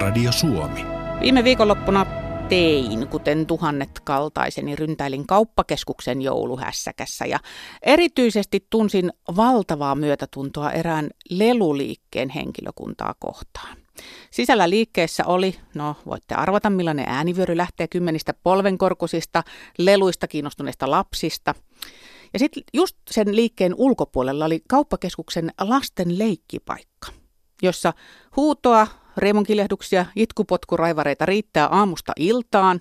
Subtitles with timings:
[0.00, 0.86] Radio Suomi.
[1.20, 2.06] Viime viikonloppuna
[2.48, 7.38] tein, kuten tuhannet kaltaiseni, ryntäilin kauppakeskuksen jouluhässäkässä ja
[7.82, 13.76] erityisesti tunsin valtavaa myötätuntoa erään leluliikkeen henkilökuntaa kohtaan.
[14.30, 19.42] Sisällä liikkeessä oli, no voitte arvata millainen äänivyöry lähtee kymmenistä polvenkorkusista,
[19.78, 21.54] leluista kiinnostuneista lapsista.
[22.32, 27.08] Ja sitten just sen liikkeen ulkopuolella oli kauppakeskuksen lasten leikkipaikka,
[27.62, 27.92] jossa
[28.36, 32.80] huutoa, riemunkiljahduksia, itkupotkuraivareita riittää aamusta iltaan.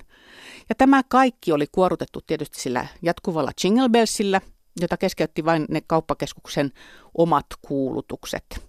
[0.69, 4.41] Ja tämä kaikki oli kuorutettu tietysti sillä jatkuvalla jingle bellsillä,
[4.81, 6.71] jota keskeytti vain ne kauppakeskuksen
[7.17, 8.61] omat kuulutukset.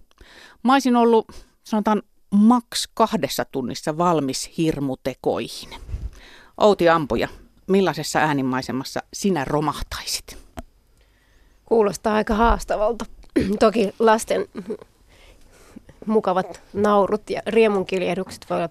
[0.63, 1.31] Mä olisin ollut,
[1.63, 2.01] sanotaan,
[2.31, 5.69] maks kahdessa tunnissa valmis hirmutekoihin.
[6.57, 7.27] Outi Ampuja,
[7.67, 10.37] millaisessa äänimaisemassa sinä romahtaisit?
[11.65, 13.05] Kuulostaa aika haastavalta.
[13.59, 14.45] Toki lasten
[16.05, 18.69] mukavat naurut ja riemunkiljehdukset voi olla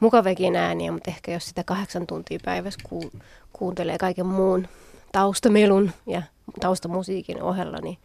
[0.00, 3.10] mukaviakin ääniä, mutta ehkä jos sitä kahdeksan tuntia päivässä ku,
[3.52, 4.68] kuuntelee kaiken muun
[5.12, 6.22] taustamelun ja
[6.60, 7.98] taustamusiikin ohella, niin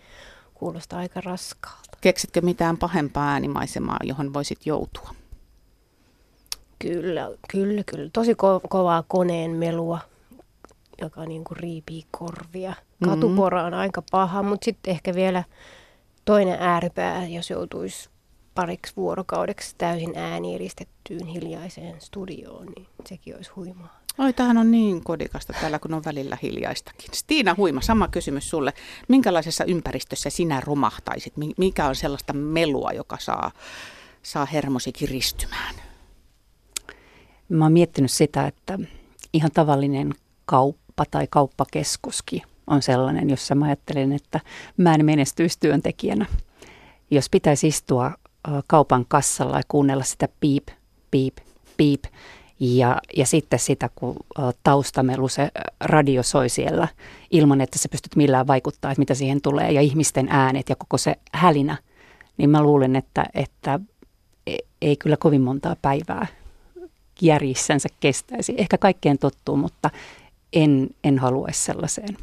[0.54, 1.98] kuulostaa aika raskaalta.
[2.02, 5.09] Keksitkö mitään pahempaa äänimaisemaa, johon voisit joutua?
[6.80, 8.09] Kyllä, kyllä, kyllä.
[8.14, 10.00] Tosi ko- kovaa koneen melua,
[11.02, 12.70] joka niin kuin riipii korvia.
[12.70, 13.09] Mm-hmm.
[13.09, 15.44] Katupora on aika paha, mutta sitten ehkä vielä
[16.26, 18.09] toinen ääripää, jos joutuisi
[18.58, 24.00] pariksi vuorokaudeksi täysin äänieristettyyn hiljaiseen studioon, niin sekin olisi huimaa.
[24.17, 27.09] Oi, tämähän on niin kodikasta täällä, kun on välillä hiljaistakin.
[27.13, 28.73] Stiina Huima, sama kysymys sulle.
[29.08, 31.33] Minkälaisessa ympäristössä sinä romahtaisit?
[31.58, 33.52] Mikä on sellaista melua, joka saa,
[34.23, 35.75] saa hermosi kiristymään?
[37.50, 38.80] Mä oon miettinyt sitä, että
[39.33, 40.13] ihan tavallinen
[40.45, 44.39] kauppa tai kauppakeskuskin on sellainen, jossa mä ajattelen, että
[44.78, 46.25] mä en menestyisi työntekijänä.
[47.11, 48.11] Jos pitäisi istua
[48.67, 50.67] kaupan kassalla ja kuunnella sitä piip,
[51.12, 51.38] piip,
[51.78, 52.03] piip.
[52.59, 54.16] Ja, ja sitten sitä, kun
[54.64, 56.88] taustamelu se radio soi siellä
[57.31, 60.97] ilman, että sä pystyt millään vaikuttaa, että mitä siihen tulee, ja ihmisten äänet ja koko
[60.97, 61.78] se hälinä,
[62.38, 63.80] niin mä luulen, että, että
[64.47, 66.28] e, ei kyllä kovin montaa päivää
[67.22, 68.53] järjissänsä kestäisi.
[68.58, 69.90] Ehkä kaikkeen tottuu, mutta
[70.53, 72.18] en, en haluaisi sellaiseen.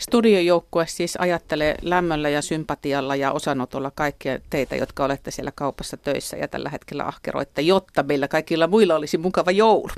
[0.00, 6.36] Studiojoukkue siis ajattelee lämmöllä ja sympatialla ja osanotolla kaikkia teitä, jotka olette siellä kaupassa töissä
[6.36, 9.88] ja tällä hetkellä ahkeroitte, jotta meillä kaikilla muilla olisi mukava joulu.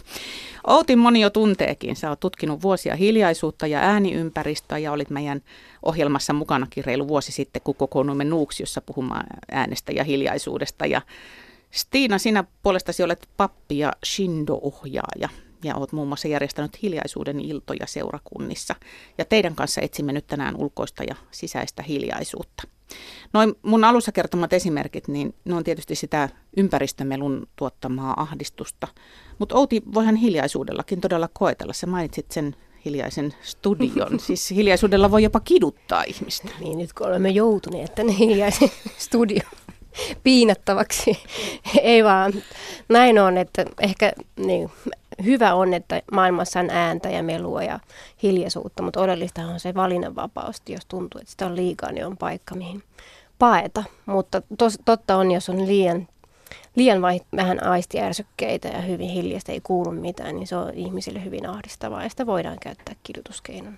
[0.67, 1.97] Outin moni jo tunteekin.
[1.97, 5.43] Sä oot tutkinut vuosia hiljaisuutta ja ääniympäristöä ja olit meidän
[5.83, 10.87] ohjelmassa mukanakin reilu vuosi sitten, kun kokoonnuimme Nuuksiossa puhumaan äänestä ja hiljaisuudesta.
[10.87, 11.03] Ja
[11.71, 15.29] Stiina, sinä puolestasi olet pappi ja Shindo-ohjaaja
[15.63, 18.75] ja olet muun muassa järjestänyt hiljaisuuden iltoja seurakunnissa.
[19.19, 22.63] Ja teidän kanssa etsimme nyt tänään ulkoista ja sisäistä hiljaisuutta.
[23.33, 28.89] Noin mun alussa kertomat esimerkit, niin ne on tietysti sitä ympäristömelun tuottamaa ahdistusta.
[29.39, 31.73] Mutta Outi, voihan hiljaisuudellakin todella koetella.
[31.73, 34.21] Sä mainitsit sen hiljaisen studion.
[34.27, 36.49] Siis hiljaisuudella voi jopa kiduttaa ihmistä.
[36.61, 39.51] Niin, nyt kun olemme joutuneet tänne hiljaisen studion
[40.23, 41.19] piinattavaksi.
[41.83, 42.33] Ei vaan,
[42.89, 44.71] näin on, että ehkä niin,
[45.25, 47.81] hyvä on, että maailmassa on ääntä ja melua ja
[48.23, 50.63] hiljaisuutta, mutta oleellista on se valinnanvapaus.
[50.69, 52.83] Jos tuntuu, että sitä on liikaa, niin on paikka, mihin
[53.39, 53.85] paeta.
[54.07, 56.09] Mutta tos, totta on, jos on liian,
[56.77, 61.49] liian vai, vähän aistiärsykkeitä ja hyvin hiljasta, ei kuulu mitään, niin se on ihmisille hyvin
[61.49, 63.77] ahdistavaa ja sitä voidaan käyttää kidutuskeinona.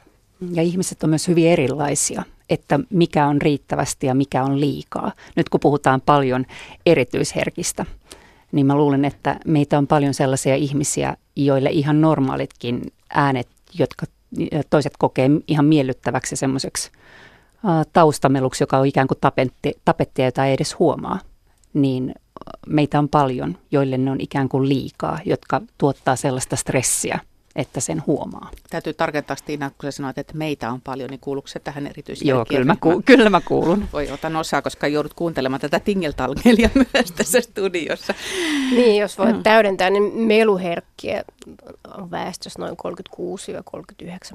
[0.52, 5.12] Ja ihmiset on myös hyvin erilaisia, että mikä on riittävästi ja mikä on liikaa.
[5.36, 6.46] Nyt kun puhutaan paljon
[6.86, 7.86] erityisherkistä,
[8.54, 12.82] niin mä luulen, että meitä on paljon sellaisia ihmisiä, joille ihan normaalitkin
[13.14, 13.48] äänet,
[13.78, 14.06] jotka
[14.70, 16.90] toiset kokee ihan miellyttäväksi semmoiseksi
[17.92, 21.18] taustameluksi, joka on ikään kuin tapetti, tapettia, jota ei edes huomaa,
[21.74, 22.14] niin
[22.66, 27.18] meitä on paljon, joille ne on ikään kuin liikaa, jotka tuottaa sellaista stressiä–
[27.56, 28.50] että sen huomaa.
[28.70, 32.28] Täytyy tarkentaa Stiina, kun sä sanoit, että meitä on paljon, niin kuuluuko se tähän erityisesti?
[32.28, 33.88] Joo, kyllä mä, ku- kyllä mä kuulun.
[33.92, 38.14] Voi otan osaa, koska joudut kuuntelemaan tätä tingeltalgelia myös tässä studiossa.
[38.70, 39.42] Niin, jos voit mm.
[39.42, 41.24] täydentää, niin meluherkkiä
[41.98, 42.76] on väestössä noin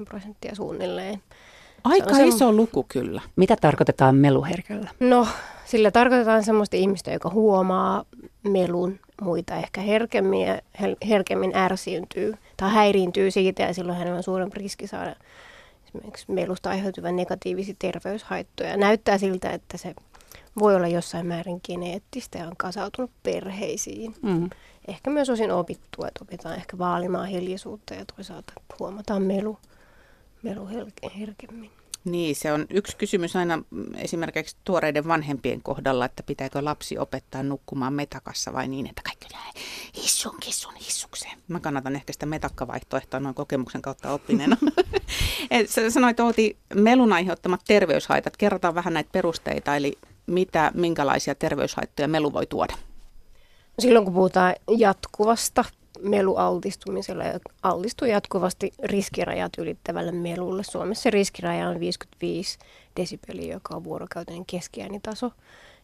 [0.00, 1.22] 36-39 prosenttia suunnilleen.
[1.84, 2.52] Aika se iso se...
[2.52, 3.20] luku kyllä.
[3.36, 4.90] Mitä tarkoitetaan meluherkällä?
[5.00, 5.26] No,
[5.64, 8.04] sillä tarkoitetaan sellaista ihmistä, joka huomaa
[8.42, 10.60] melun muita ehkä herkemmin, ja
[11.08, 15.16] herkemmin ärsiyntyy tai häiriintyy siitä ja silloin hänellä on suurempi riski saada
[15.84, 18.76] esimerkiksi melusta aiheutuvia negatiivisia terveyshaittoja.
[18.76, 19.94] Näyttää siltä, että se
[20.58, 24.14] voi olla jossain määrin geneettistä ja on kasautunut perheisiin.
[24.22, 24.50] Mm.
[24.88, 29.58] Ehkä myös osin opittua, että opitaan ehkä vaalimaan hiljaisuutta ja toisaalta huomataan melu,
[30.42, 30.68] melu
[31.18, 31.70] herkemmin.
[32.04, 33.62] Niin, se on yksi kysymys aina
[33.96, 39.52] esimerkiksi tuoreiden vanhempien kohdalla, että pitääkö lapsi opettaa nukkumaan metakassa vai niin, että kaikki jää
[39.96, 41.38] hissun kissun hissukseen.
[41.48, 44.56] Mä kannatan ehkä sitä metakkavaihtoehtoa noin kokemuksen kautta oppineena.
[45.66, 48.36] Sä sanoit Outi, melun aiheuttamat terveyshaitat.
[48.36, 52.74] Kerrotaan vähän näitä perusteita, eli mitä, minkälaisia terveyshaittoja melu voi tuoda?
[53.78, 55.64] Silloin kun puhutaan jatkuvasta
[56.02, 60.62] melualtistumisella ja altistuu jatkuvasti riskirajat ylittävälle melulle.
[60.62, 62.58] Suomessa riskiraja on 55
[62.96, 65.30] desibeliä, joka on vuorokautinen keskiäänitaso.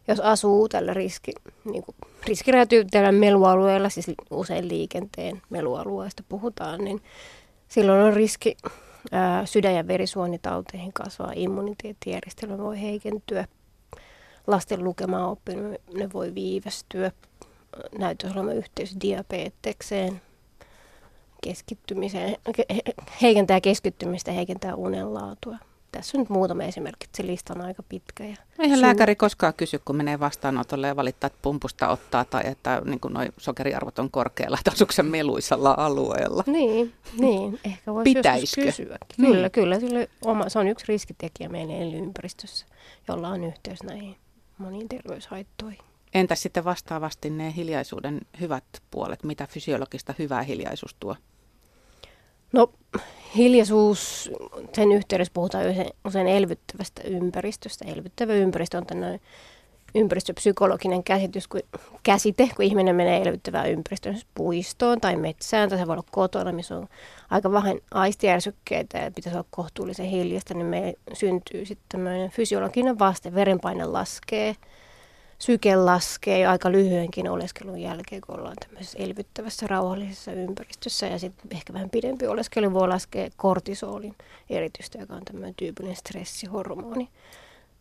[0.07, 1.31] Jos asuu tällä riski,
[1.65, 1.95] niin kuin
[3.11, 7.01] melualueella, siis usein liikenteen melualueesta puhutaan, niin
[7.67, 8.57] silloin on riski
[9.11, 13.47] ää, sydän- ja verisuonitauteihin kasvaa, immuniteettijärjestelmä voi heikentyä,
[14.47, 17.11] lasten lukemaan oppiminen voi viivästyä,
[17.97, 20.21] näyttäisi olevan yhteys diabetekseen,
[21.43, 22.37] keskittymiseen,
[23.21, 25.57] heikentää keskittymistä, heikentää unenlaatua.
[25.91, 28.23] Tässä on nyt muutama esimerkki, se lista on aika pitkä.
[28.23, 28.87] Ja Eihän sun...
[28.87, 33.27] lääkäri koskaan kysy, kun menee vastaanotolle ja valittaa, että pumpusta ottaa tai että niin noi
[33.37, 36.43] sokeriarvot on korkealla, että asuuko meluisalla alueella.
[36.47, 37.59] Niin, niin.
[37.63, 38.61] ehkä voisi Pitäisikö?
[38.61, 38.97] kysyä.
[39.17, 39.31] Niin.
[39.31, 39.79] Kyllä, kyllä.
[39.79, 42.65] Sille oma, se on yksi riskitekijä meidän elinympäristössä,
[43.07, 44.15] jolla on yhteys näihin
[44.57, 45.86] moniin terveyshaittoihin.
[46.13, 49.23] Entä sitten vastaavasti ne hiljaisuuden hyvät puolet?
[49.23, 51.15] Mitä fysiologista hyvää hiljaisuus tuo?
[52.53, 52.71] No
[53.35, 54.31] hiljaisuus,
[54.73, 55.65] sen yhteydessä puhutaan
[56.05, 57.85] usein, elvyttävästä ympäristöstä.
[57.85, 59.19] Elvyttävä ympäristö on tämmöinen
[59.95, 61.61] ympäristöpsykologinen käsitys, kun,
[62.03, 66.77] käsite, kun ihminen menee elvyttävään ympäristöön, puistoon tai metsään, tai se voi olla kotona, missä
[66.77, 66.87] on
[67.29, 73.35] aika vähän aistijärsykkeitä ja pitäisi olla kohtuullisen hiljasta, niin me syntyy sitten tämmöinen fysiologinen vaste,
[73.35, 74.55] verenpaine laskee,
[75.39, 81.07] syke laskee jo aika lyhyenkin oleskelun jälkeen, kun ollaan tämmöisessä elvyttävässä rauhallisessa ympäristössä.
[81.07, 84.15] Ja sitten ehkä vähän pidempi oleskelu voi laskea kortisolin
[84.49, 87.09] erityistä, joka on tämmöinen tyypillinen stressihormoni.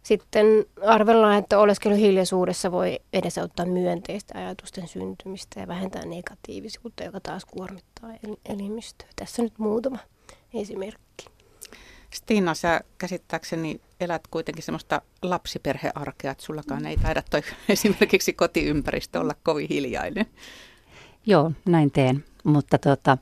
[0.02, 0.46] Sitten
[0.86, 8.10] arvellaan, että oleskelu hiljaisuudessa voi edesauttaa myönteistä ajatusten syntymistä ja vähentää negatiivisuutta, joka taas kuormittaa
[8.48, 9.08] elimistöä.
[9.16, 9.98] Tässä nyt muutama
[10.54, 11.35] esimerkki.
[12.16, 19.34] Stiina, sä käsittääkseni elät kuitenkin semmoista lapsiperhearkea, että sullakaan ei taida toi esimerkiksi kotiympäristö olla
[19.42, 20.26] kovin hiljainen.
[21.26, 23.18] Joo, näin teen, mutta tota,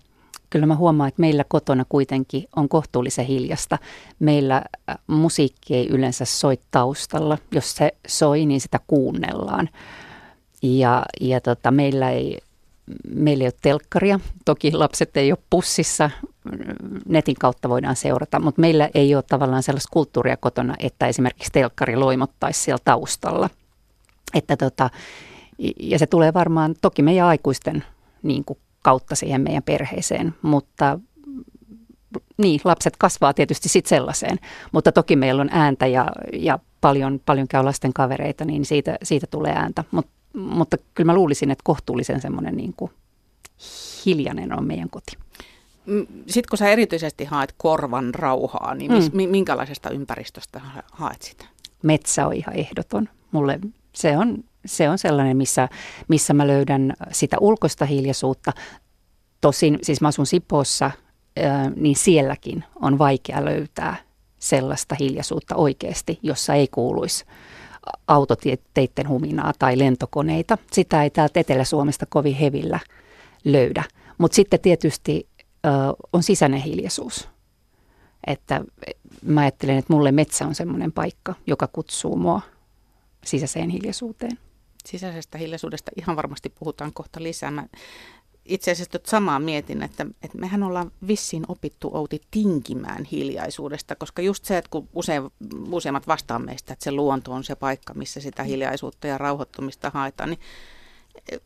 [0.50, 3.78] kyllä mä huomaan, että meillä kotona kuitenkin on kohtuullisen hiljasta.
[4.18, 4.56] Meillä
[4.90, 7.38] äh, musiikki ei yleensä soi taustalla.
[7.52, 9.68] Jos se soi, niin sitä kuunnellaan.
[10.62, 12.38] Ja, ja tota, meillä, ei,
[13.14, 14.20] meillä ei ole telkkaria.
[14.44, 16.10] Toki lapset ei ole pussissa.
[17.08, 21.96] Netin kautta voidaan seurata, mutta meillä ei ole tavallaan sellaista kulttuuria kotona, että esimerkiksi telkkari
[21.96, 23.50] loimottaisi siellä taustalla.
[24.34, 24.90] Että tota,
[25.80, 27.84] ja se tulee varmaan toki meidän aikuisten
[28.22, 30.98] niin kuin kautta siihen meidän perheeseen, mutta
[32.36, 34.38] niin, lapset kasvaa tietysti sitten sellaiseen,
[34.72, 39.26] mutta toki meillä on ääntä ja, ja paljon, paljon käy lasten kavereita, niin siitä, siitä
[39.26, 39.84] tulee ääntä.
[39.90, 42.74] Mut, mutta kyllä mä luulisin, että kohtuullisen semmoinen niin
[44.06, 45.23] hiljainen on meidän koti.
[46.26, 49.28] Sitten kun sä erityisesti haet korvan rauhaa, niin mis, mm.
[49.30, 50.60] minkälaisesta ympäristöstä
[50.92, 51.44] haet sitä?
[51.82, 53.08] Metsä on ihan ehdoton.
[53.32, 53.58] Mulle
[53.92, 55.68] se on se on sellainen, missä,
[56.08, 58.52] missä mä löydän sitä ulkoista hiljaisuutta.
[59.40, 60.90] Tosin, siis mä asun Sipoossa,
[61.76, 63.96] niin sielläkin on vaikea löytää
[64.38, 67.24] sellaista hiljaisuutta oikeasti, jossa ei kuuluisi
[68.06, 70.58] autoteitten huminaa tai lentokoneita.
[70.72, 72.80] Sitä ei täältä Etelä-Suomesta kovin hevillä
[73.44, 73.84] löydä.
[74.18, 75.28] Mutta sitten tietysti
[76.12, 77.28] on sisäinen hiljaisuus.
[78.26, 78.64] Että
[79.22, 82.40] mä ajattelen, että mulle metsä on semmoinen paikka, joka kutsuu mua
[83.24, 84.38] sisäiseen hiljaisuuteen
[84.86, 87.50] sisäisestä hiljaisuudesta ihan varmasti puhutaan kohta lisää.
[87.50, 87.66] Mä
[88.44, 94.44] itse asiassa samaa mietin, että, että mehän ollaan vissiin opittu Outi tinkimään hiljaisuudesta, koska just
[94.44, 95.22] se, että kun usein,
[95.70, 98.46] useimmat vastaa meistä, että se luonto on se paikka, missä sitä mm.
[98.46, 100.40] hiljaisuutta ja rauhoittumista haetaan, niin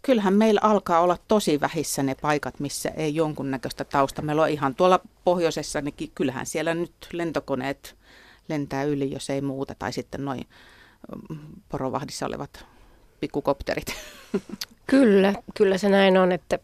[0.03, 4.23] kyllähän meillä alkaa olla tosi vähissä ne paikat, missä ei jonkunnäköistä tausta.
[4.23, 7.97] Meillä on ihan tuolla pohjoisessa, niin kyllähän siellä nyt lentokoneet
[8.49, 10.47] lentää yli, jos ei muuta, tai sitten noin
[11.31, 12.67] mm, porovahdissa olevat
[13.21, 13.95] pikkukopterit.
[14.87, 16.59] Kyllä, kyllä se näin on, että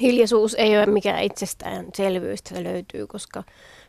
[0.00, 3.42] hiljaisuus ei ole mikään itsestäänselvyys, se löytyy, koska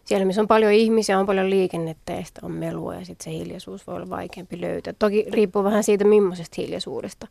[0.06, 3.88] siellä, missä on paljon ihmisiä, on paljon liikennettä ja on melua ja sitten se hiljaisuus
[3.88, 4.94] voi olla vaikeampi löytää.
[5.00, 7.28] Toki riippuu vähän siitä, millaisesta hiljaisuudesta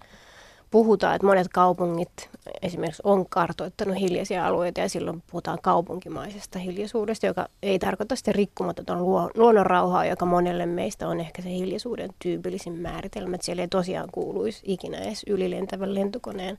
[0.70, 2.30] puhutaan, että monet kaupungit
[2.62, 9.02] esimerkiksi on kartoittanut hiljaisia alueita ja silloin puhutaan kaupunkimaisesta hiljaisuudesta, joka ei tarkoita sitten rikkumaton
[9.34, 14.62] luonnonrauhaa, joka monelle meistä on ehkä se hiljaisuuden tyypillisin määritelmä, että siellä ei tosiaan kuuluisi
[14.64, 16.58] ikinä edes ylilentävän lentokoneen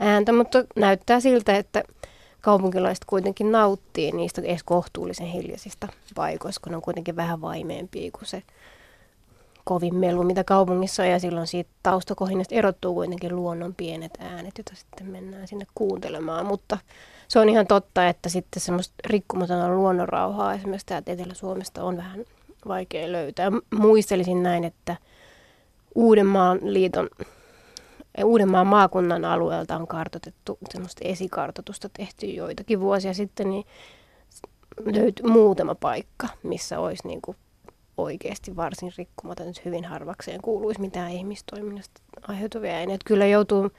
[0.00, 1.82] ääntä, mutta näyttää siltä, että
[2.40, 8.26] kaupunkilaiset kuitenkin nauttii niistä edes kohtuullisen hiljaisista paikoista, kun ne on kuitenkin vähän vaimeempia kuin
[8.26, 8.42] se
[9.64, 14.74] kovin melu, mitä kaupungissa on, ja silloin siitä taustakohinnasta erottuu kuitenkin luonnon pienet äänet, joita
[14.74, 16.78] sitten mennään sinne kuuntelemaan, mutta
[17.28, 22.24] se on ihan totta, että sitten semmoista rikkomatonta luonnonrauhaa esimerkiksi täältä Etelä-Suomesta on vähän
[22.68, 23.52] vaikea löytää.
[23.74, 24.96] Muistelisin näin, että
[25.94, 27.08] Uudenmaan liiton
[28.24, 33.64] Uudenmaan maakunnan alueelta on kartotettu, semmoista esikartoitusta tehty joitakin vuosia sitten, niin
[34.84, 37.36] löytyi muutama paikka, missä olisi niin kuin
[37.96, 43.04] oikeasti varsin rikkumaton, hyvin harvakseen kuuluisi mitään ihmistoiminnasta aiheutuvia aineita.
[43.06, 43.70] Kyllä joutuu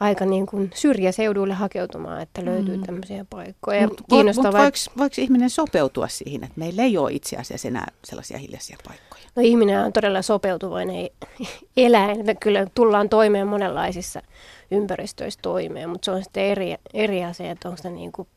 [0.00, 2.82] aika niin kuin syrjäseuduille hakeutumaan, että löytyy mm.
[2.82, 3.88] tämmöisiä paikkoja.
[3.88, 4.50] Mut, kiinnostavaa.
[4.50, 8.76] Mut voiko, voiko ihminen sopeutua siihen, että meillä ei ole itse asiassa enää sellaisia hiljaisia
[8.88, 9.22] paikkoja?
[9.36, 11.10] No ihminen on todella sopeutuvainen
[11.76, 12.26] eläin.
[12.26, 14.22] Me kyllä tullaan toimeen monenlaisissa
[14.70, 18.28] ympäristöissä toimeen, mutta se on sitten eri, eri asia, että onko se niin kuin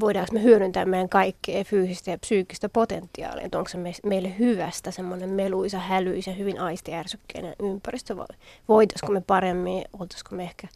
[0.00, 4.90] voidaanko me hyödyntää meidän kaikkea fyysistä ja psyykkistä potentiaalia, että onko se me, meille hyvästä
[4.90, 8.26] semmoinen meluisa, hälyisa, hyvin aistiärsykkeinen ympäristö, vai
[8.68, 10.68] voitaisiko me paremmin, oltaisiko me ehkä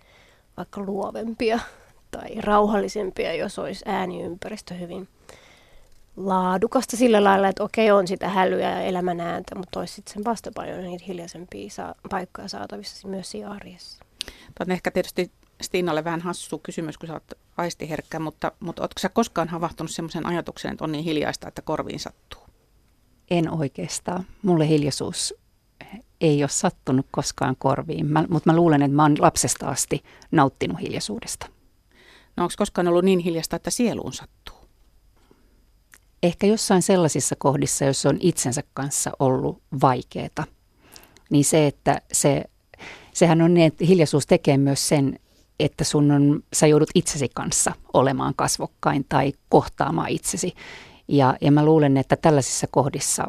[0.57, 1.59] vaikka luovempia
[2.11, 5.09] tai rauhallisempia, jos olisi ääniympäristö hyvin
[6.17, 10.25] laadukasta sillä lailla, että okei on sitä hälyä ja elämän ääntä, mutta olisi sitten sen
[10.25, 14.05] vastapaino niitä hiljaisempia saa, paikkoja saatavissa myös siinä arjessa.
[14.55, 15.31] Tämä on ehkä tietysti
[15.65, 20.27] Stiinalle vähän hassu kysymys, kun sä oot aistiherkkä, mutta, mutta ootko sä koskaan havahtunut semmoisen
[20.27, 22.41] ajatuksen, että on niin hiljaista, että korviin sattuu?
[23.31, 24.27] En oikeastaan.
[24.43, 25.35] Mulle hiljaisuus
[26.21, 30.81] ei ole sattunut koskaan korviin, mä, mutta mä luulen, että mä oon lapsesta asti nauttinut
[30.81, 31.47] hiljaisuudesta.
[32.37, 34.57] No onko koskaan ollut niin hiljasta, että sieluun sattuu?
[36.23, 40.45] Ehkä jossain sellaisissa kohdissa, jos on itsensä kanssa ollut vaikeaa,
[41.31, 42.45] niin se, että se,
[43.13, 45.19] sehän on niin, että hiljaisuus tekee myös sen,
[45.61, 50.55] että sun on, sä joudut itsesi kanssa olemaan kasvokkain tai kohtaamaan itsesi.
[51.09, 53.27] Ja, ja mä luulen, että tällaisissa kohdissa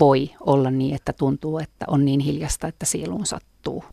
[0.00, 3.84] voi olla niin, että tuntuu, että on niin hiljasta, että sieluun sattuu.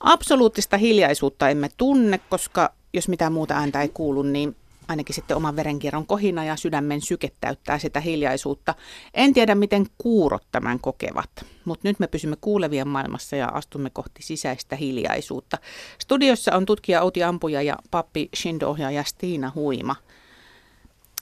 [0.00, 4.56] Absoluuttista hiljaisuutta emme tunne, koska jos mitään muuta ääntä ei kuulu, niin
[4.90, 8.74] ainakin sitten oman verenkierron kohina ja sydämen syke täyttää sitä hiljaisuutta.
[9.14, 11.30] En tiedä, miten kuurot tämän kokevat,
[11.64, 15.58] mutta nyt me pysymme kuulevien maailmassa ja astumme kohti sisäistä hiljaisuutta.
[15.98, 19.96] Studiossa on tutkija Outi Ampuja ja pappi Shindo-ohjaaja Stiina Huima.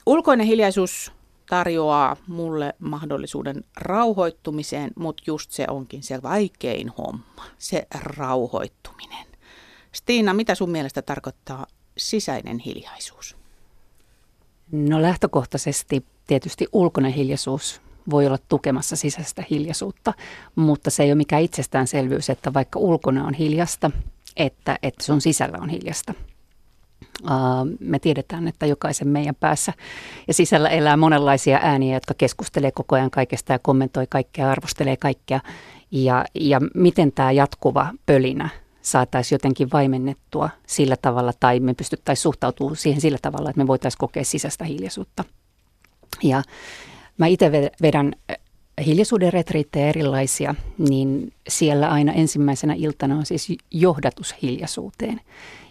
[0.05, 1.11] Ulkoinen hiljaisuus
[1.49, 9.25] tarjoaa mulle mahdollisuuden rauhoittumiseen, mutta just se onkin se vaikein homma, se rauhoittuminen.
[9.91, 13.38] Stiina, mitä sun mielestä tarkoittaa sisäinen hiljaisuus?
[14.71, 20.13] No lähtökohtaisesti tietysti ulkoinen hiljaisuus voi olla tukemassa sisäistä hiljaisuutta,
[20.55, 23.91] mutta se ei ole mikään itsestäänselvyys, että vaikka ulkona on hiljasta,
[24.37, 26.13] että, että sun sisällä on hiljasta.
[27.79, 29.73] me tiedetään, että jokaisen meidän päässä
[30.27, 35.39] ja sisällä elää monenlaisia ääniä, jotka keskustelee koko ajan kaikesta ja kommentoi kaikkea, arvostelee kaikkea.
[35.91, 38.49] Ja, ja miten tämä jatkuva pölinä
[38.91, 43.99] saataisiin jotenkin vaimennettua sillä tavalla tai me pystyttäisiin suhtautumaan siihen sillä tavalla, että me voitaisiin
[43.99, 45.23] kokea sisäistä hiljaisuutta.
[46.23, 46.43] Ja
[47.17, 48.37] mä itse vedän äh,
[48.85, 55.21] hiljaisuuden retriittejä erilaisia, niin siellä aina ensimmäisenä iltana on siis johdatus hiljaisuuteen.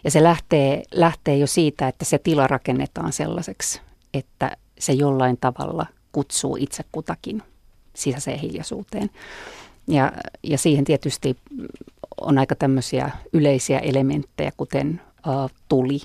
[0.04, 3.80] Ja se lähtee, lähtee jo siitä, että se tila rakennetaan sellaiseksi,
[4.14, 7.42] että se jollain tavalla kutsuu itse kutakin
[7.94, 9.10] sisäiseen hiljaisuuteen.
[9.88, 11.36] Ja, ja siihen tietysti
[12.20, 16.00] on aika tämmöisiä yleisiä elementtejä, kuten uh, tuli,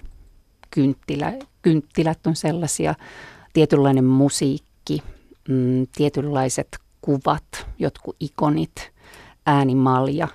[0.72, 1.34] kynttilä.
[1.62, 2.96] Kynttilät on sellaisia,
[3.54, 5.04] tietynlainen musiikki,
[5.50, 8.92] mm, tietynlaiset kuvat, jotkut ikonit,
[9.46, 10.28] äänimalja.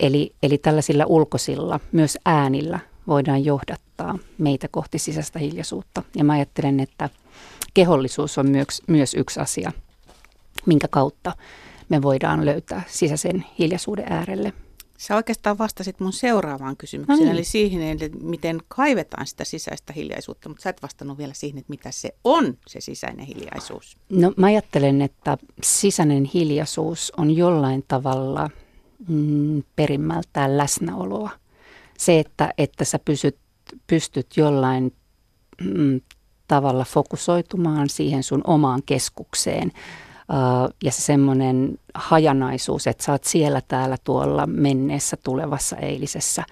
[0.00, 6.02] Eli, eli tällaisilla ulkoisilla, myös äänillä voidaan johdattaa meitä kohti sisäistä hiljaisuutta.
[6.16, 7.08] Ja mä ajattelen, että
[7.74, 9.72] kehollisuus on myös, myös yksi asia,
[10.66, 11.32] minkä kautta
[11.88, 14.52] me voidaan löytää sisäisen hiljaisuuden äärelle.
[14.98, 17.32] Sä oikeastaan vastasit mun seuraavaan kysymykseen, no niin.
[17.32, 21.70] eli siihen, että miten kaivetaan sitä sisäistä hiljaisuutta, mutta sä et vastannut vielä siihen, että
[21.70, 23.96] mitä se on, se sisäinen hiljaisuus.
[24.08, 28.50] No mä ajattelen, että sisäinen hiljaisuus on jollain tavalla
[29.08, 31.30] mm, perimmältään läsnäoloa.
[31.98, 33.36] Se, että, että sä pysyt,
[33.86, 34.92] pystyt jollain
[35.60, 36.00] mm,
[36.48, 39.72] tavalla fokusoitumaan siihen sun omaan keskukseen
[40.84, 46.44] ja se semmoinen hajanaisuus, että sä oot siellä täällä tuolla menneessä, tulevassa, eilisessä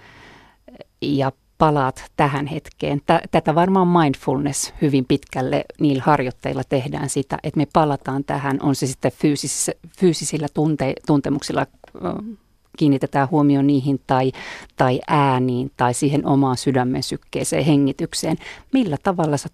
[1.01, 3.01] ja palaat tähän hetkeen.
[3.31, 8.87] Tätä varmaan mindfulness hyvin pitkälle niillä harjoitteilla tehdään sitä, että me palataan tähän, on se
[8.87, 11.65] sitten fyysisillä, fyysisillä tunte, tuntemuksilla
[12.77, 14.31] kiinnitetään huomio niihin tai,
[14.75, 18.37] tai ääniin tai siihen omaan sydämen sykkeeseen, hengitykseen.
[18.73, 19.49] Millä tavalla sä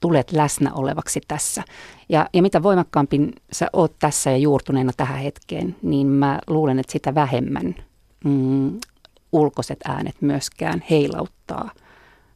[0.00, 1.62] tulet läsnä olevaksi tässä?
[2.08, 3.20] Ja, ja mitä voimakkaampi
[3.52, 7.74] sä oot tässä ja juurtuneena tähän hetkeen, niin mä luulen, että sitä vähemmän
[8.24, 8.80] mm,
[9.32, 11.70] ulkoiset äänet myöskään heilauttaa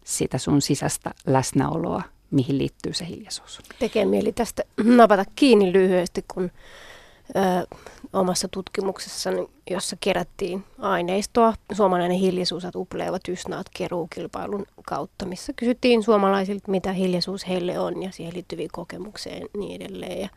[0.04, 3.60] sitä sun sisäistä läsnäoloa, mihin liittyy se hiljaisuus.
[3.78, 6.50] Tekee mieli tästä napata kiinni lyhyesti, kun
[7.36, 7.76] ö,
[8.12, 16.70] omassa tutkimuksessani, jossa kerättiin aineistoa suomalainen hiljaisuus ja upleava tysnaat keruukilpailun kautta, missä kysyttiin suomalaisilta,
[16.70, 20.20] mitä hiljaisuus heille on ja siihen liittyviä kokemuksia ja niin edelleen.
[20.20, 20.28] Ja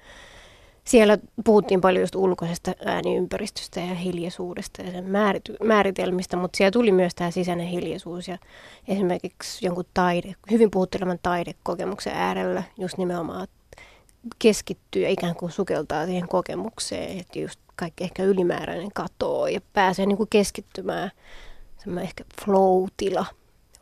[0.84, 6.92] siellä puhuttiin paljon just ulkoisesta ääniympäristöstä ja hiljaisuudesta ja sen määrity- määritelmistä, mutta siellä tuli
[6.92, 8.38] myös tämä sisäinen hiljaisuus ja
[8.88, 13.48] esimerkiksi jonkun taide, hyvin puhuttelevan taidekokemuksen äärellä just nimenomaan
[14.40, 20.06] keskittyy ja ikään kuin sukeltaa siihen kokemukseen, että just kaikki ehkä ylimääräinen katoo ja pääsee
[20.06, 21.12] niin kuin keskittymään
[21.78, 23.26] semmoinen ehkä flow-tila,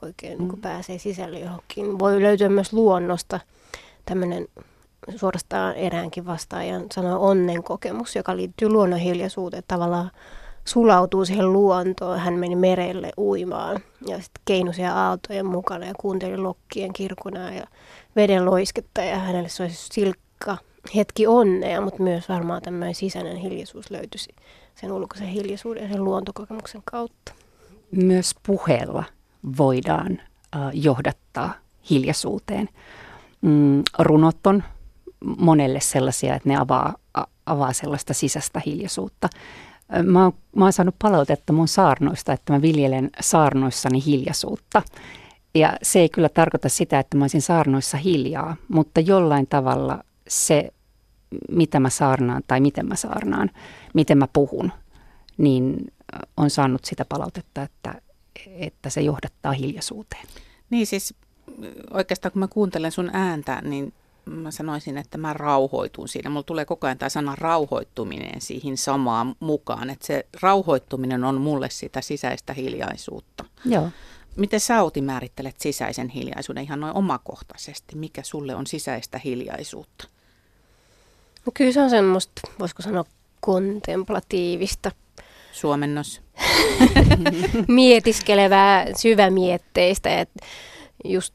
[0.01, 0.39] oikein mm.
[0.39, 1.99] niin kuin pääsee sisälle johonkin.
[1.99, 3.39] Voi löytyä myös luonnosta
[4.05, 4.47] tämmöinen
[5.15, 9.63] suorastaan eräänkin vastaajan sanoa onnen kokemus, joka liittyy luonnon hiljaisuuteen.
[9.67, 10.11] Tavallaan
[10.65, 12.19] sulautuu siihen luontoon.
[12.19, 17.67] Hän meni merelle uimaan ja sitten keinusi aaltojen mukana ja kuunteli lokkien kirkunaa ja
[18.15, 19.87] veden loisketta ja hänelle se olisi
[20.45, 20.57] silkka
[20.95, 24.35] hetki onnea, mutta myös varmaan tämmöinen sisäinen hiljaisuus löytyisi
[24.75, 27.33] sen ulkoisen hiljaisuuden ja sen luontokokemuksen kautta.
[27.91, 29.03] Myös puheella
[29.57, 30.21] voidaan
[30.73, 31.53] johdattaa
[31.89, 32.69] hiljaisuuteen.
[33.41, 34.63] Mm, runot on
[35.37, 36.95] monelle sellaisia, että ne avaa,
[37.45, 39.29] avaa sellaista sisäistä hiljaisuutta.
[40.03, 44.81] Mä oon, mä oon saanut palautetta mun saarnoista, että mä viljelen saarnoissani hiljaisuutta.
[45.55, 50.73] Ja se ei kyllä tarkoita sitä, että mä olisin saarnoissa hiljaa, mutta jollain tavalla se,
[51.51, 53.51] mitä mä saarnaan tai miten mä saarnaan,
[53.93, 54.71] miten mä puhun,
[55.37, 55.93] niin
[56.37, 58.01] on saanut sitä palautetta, että,
[58.47, 60.25] että se johdattaa hiljaisuuteen.
[60.69, 61.13] Niin siis
[61.91, 63.93] oikeastaan kun mä kuuntelen sun ääntä, niin
[64.25, 66.29] mä sanoisin, että mä rauhoitun siinä.
[66.29, 71.69] Mulla tulee koko ajan tämä sana rauhoittuminen siihen samaan mukaan, että se rauhoittuminen on mulle
[71.69, 73.45] sitä sisäistä hiljaisuutta.
[73.65, 73.89] Joo.
[74.35, 77.95] Miten sä Outi määrittelet sisäisen hiljaisuuden ihan noin omakohtaisesti?
[77.95, 80.07] Mikä sulle on sisäistä hiljaisuutta?
[81.45, 83.05] No kyllä se on semmoista, voisiko sanoa,
[83.39, 84.91] kontemplatiivista.
[85.51, 86.21] Suomennos.
[87.67, 90.19] Mietiskelevää, syvämietteistä.
[90.19, 90.45] Että
[91.05, 91.33] just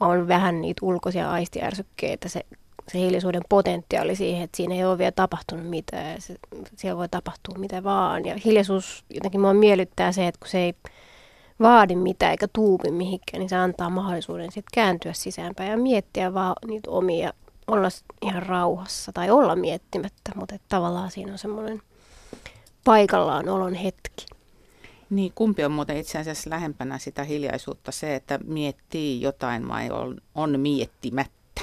[0.00, 2.40] on vähän niitä ulkoisia aistiärsykkeitä, se,
[2.88, 6.36] se hiljaisuuden potentiaali siihen, että siinä ei ole vielä tapahtunut mitään, se,
[6.76, 8.26] siellä voi tapahtua mitä vaan.
[8.26, 10.74] Ja hiljaisuus jotenkin mua miellyttää se, että kun se ei
[11.60, 16.54] vaadi mitään eikä tuupi mihinkään, niin se antaa mahdollisuuden sitten kääntyä sisäänpäin ja miettiä vaan
[16.66, 17.32] niitä omia,
[17.68, 17.88] olla
[18.22, 21.82] ihan rauhassa tai olla miettimättä, mutta että tavallaan siinä on semmoinen
[22.84, 24.26] paikallaan olon hetki.
[25.10, 30.20] Niin, kumpi on muuten itse asiassa lähempänä sitä hiljaisuutta, se, että miettii jotain vai on,
[30.34, 31.62] on miettimättä?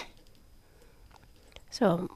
[1.71, 2.09] Se on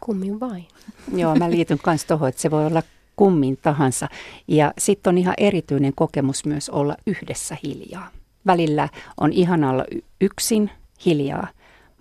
[0.00, 0.68] kummin vain.
[1.20, 2.82] Joo, mä liityn myös tuohon, että se voi olla
[3.16, 4.08] kummin tahansa.
[4.48, 8.10] Ja sitten on ihan erityinen kokemus myös olla yhdessä hiljaa.
[8.46, 8.88] Välillä
[9.20, 9.84] on ihana olla
[10.20, 10.70] yksin
[11.06, 11.48] hiljaa,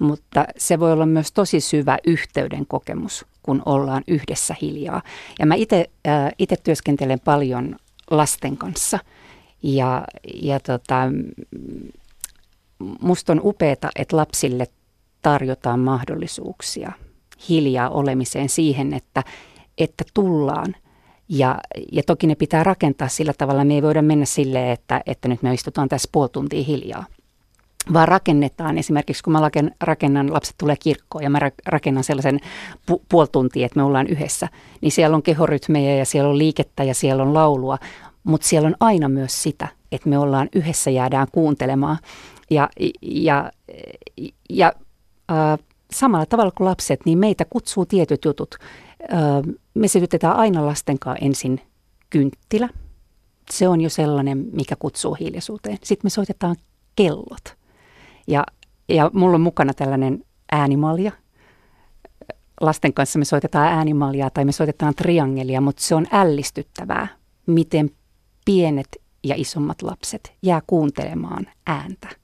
[0.04, 5.02] mutta se voi olla myös tosi syvä yhteyden kokemus, kun ollaan yhdessä hiljaa.
[5.40, 6.32] Ja mä itse äh,
[6.64, 7.76] työskentelen paljon
[8.12, 9.00] lasten kanssa.
[9.64, 10.04] Ja,
[10.42, 10.96] ja tota,
[13.02, 14.68] musta on upeeta, että lapsille
[15.22, 16.92] tarjotaan mahdollisuuksia
[17.50, 19.24] hiljaa olemiseen siihen, että,
[19.78, 20.76] että tullaan.
[21.30, 21.60] Ja,
[21.92, 25.42] ja toki ne pitää rakentaa sillä tavalla, me ei voida mennä silleen, että, että nyt
[25.42, 27.06] me istutaan tässä puoli tuntia hiljaa.
[27.94, 29.50] Vaan rakennetaan, esimerkiksi kun mä
[29.82, 32.40] rakennan, lapset tulee kirkkoon ja mä rakennan sellaisen
[32.92, 34.48] pu- puoli tuntia, että me ollaan yhdessä,
[34.82, 37.78] niin siellä on kehorytmejä ja siellä on liikettä ja siellä on laulua,
[38.24, 41.98] mutta siellä on aina myös sitä, että me ollaan yhdessä jäädään kuuntelemaan.
[42.50, 42.70] Ja,
[43.02, 43.52] ja,
[44.50, 44.74] ja
[45.32, 45.60] äh,
[45.92, 48.56] samalla tavalla kuin lapset, niin meitä kutsuu tietyt jutut.
[49.14, 51.62] Äh, me sytytetään aina lasten kanssa ensin
[52.10, 52.70] kynttilä.
[53.52, 55.78] Se on jo sellainen, mikä kutsuu hiljaisuuteen.
[55.84, 56.56] Sitten me soitetaan
[56.96, 57.63] kellot.
[58.28, 58.46] Ja,
[58.90, 61.12] ja mulla on mukana tällainen äänimalja.
[62.62, 67.08] Lasten kanssa me soitetaan äänimaljaa tai me soitetaan triangelia, mutta se on ällistyttävää,
[67.46, 67.90] miten
[68.46, 68.88] pienet
[69.24, 72.23] ja isommat lapset jää kuuntelemaan ääntä.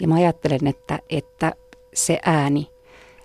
[0.00, 1.52] Ja mä ajattelen, että, että
[1.94, 2.70] se ääni,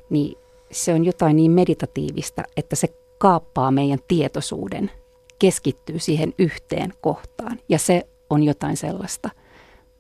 [0.10, 0.38] niin
[0.72, 4.92] se on jotain niin meditatiivista, että se kaappaa meidän tietoisuuden,
[5.40, 7.60] keskittyy siihen yhteen kohtaan.
[7.70, 9.30] Ja se on jotain sellaista,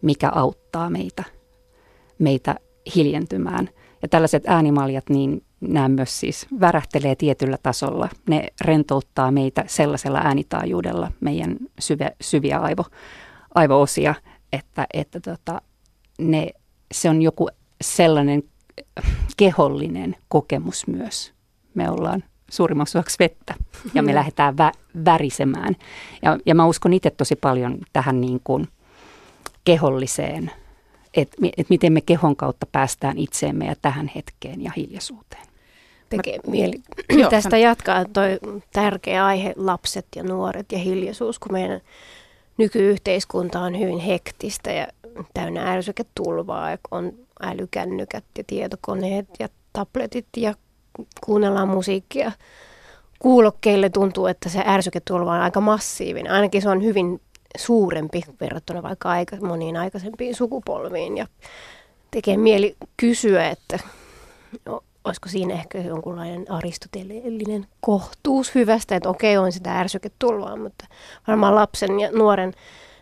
[0.02, 1.24] mikä auttaa meitä,
[2.20, 2.56] meitä
[2.96, 3.70] hiljentymään.
[4.02, 8.10] Ja tällaiset äänimaljat, niin nämä myös siis värähtelee tietyllä tasolla.
[8.30, 12.86] Ne rentouttaa meitä sellaisella äänitaajuudella, meidän syviä, syviä aivo,
[13.56, 14.16] aivoosia,
[14.54, 15.62] että, että tota,
[16.20, 16.50] ne,
[16.92, 17.50] se on joku
[17.82, 18.44] sellainen
[19.38, 21.34] kehollinen kokemus myös.
[21.74, 23.54] Me ollaan suurimmaksi osaksi vettä
[23.94, 25.76] ja me lähdetään vä- värisemään.
[26.22, 28.68] Ja, ja mä uskon itse tosi paljon tähän niin kuin
[29.64, 30.52] keholliseen,
[31.14, 35.44] että et miten me kehon kautta päästään itseemme ja tähän hetkeen ja hiljaisuuteen.
[36.10, 36.82] Tekee mieli
[37.30, 38.24] tästä jatkaa tuo
[38.74, 41.82] tärkeä aihe, lapset ja nuoret ja hiljaisuus, kun meidän
[42.58, 44.88] nykyyhteiskunta on hyvin hektistä ja
[45.34, 50.54] täynnä ärsyketulvaa on älykännykät ja tietokoneet ja tabletit ja
[51.26, 52.32] kuunnellaan musiikkia.
[53.20, 56.32] Kuulokkeille tuntuu, että se ärsyketulva on aika massiivinen.
[56.32, 57.22] Ainakin se on hyvin
[57.58, 61.18] suurempi verrattuna vaikka aika, moniin aikaisempiin sukupolviin.
[61.18, 61.28] Ja
[62.12, 63.80] tekee mieli kysyä, että
[64.66, 70.86] no, olisiko siinä ehkä jonkunlainen aristoteleellinen kohtuus hyvästä, että okei on sitä ärsyketulvaa, mutta
[71.28, 72.54] varmaan lapsen ja nuoren